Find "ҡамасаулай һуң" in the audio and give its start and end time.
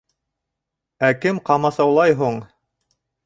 1.51-2.41